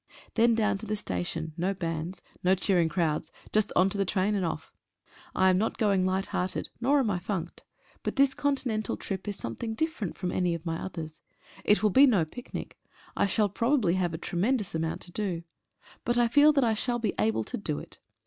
[0.33, 4.33] Then down to the station— no bands— no cheering crowds— just on to the train
[4.33, 4.71] and off.
[5.35, 7.61] I am not going light hearted, nor am I funked.
[8.01, 11.21] But this Continental trip is something different from any of my others.
[11.63, 12.79] It will be no picnic—
[13.15, 15.43] I shall probably have a tremendous amount to do—
[16.03, 17.99] but I feel that I shall be able to do it.